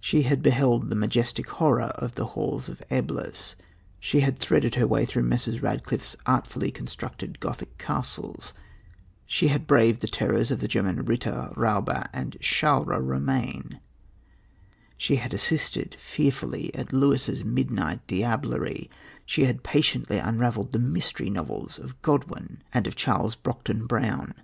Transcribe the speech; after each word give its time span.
She 0.00 0.22
had 0.22 0.42
beheld 0.42 0.90
the 0.90 0.96
majestic 0.96 1.48
horror 1.50 1.84
of 1.94 2.16
the 2.16 2.24
halls 2.34 2.68
of 2.68 2.82
Eblis; 2.90 3.54
she 4.00 4.18
had 4.22 4.40
threaded 4.40 4.74
her 4.74 4.88
way 4.88 5.06
through 5.06 5.28
Mrs. 5.28 5.62
Radcliffe's 5.62 6.16
artfully 6.26 6.72
constructed 6.72 7.38
Gothic 7.38 7.78
castles; 7.78 8.52
she 9.24 9.46
had 9.46 9.68
braved 9.68 10.00
the 10.00 10.08
terrors 10.08 10.50
of 10.50 10.58
the 10.58 10.66
German 10.66 11.04
Ritter, 11.04 11.50
Räuber 11.54 12.08
und 12.12 12.36
Schauer 12.40 13.00
Romane; 13.00 13.78
she 14.96 15.14
had 15.14 15.32
assisted, 15.32 15.94
fearful, 15.94 16.56
at 16.74 16.92
Lewis's 16.92 17.44
midnight 17.44 18.04
diablerie; 18.08 18.90
she 19.24 19.44
had 19.44 19.62
patiently 19.62 20.18
unravelled 20.18 20.72
the 20.72 20.80
"mystery" 20.80 21.30
novels 21.30 21.78
of 21.78 22.02
Godwin 22.02 22.64
and 22.74 22.88
of 22.88 22.96
Charles 22.96 23.36
Brockden 23.36 23.86
Brown. 23.86 24.34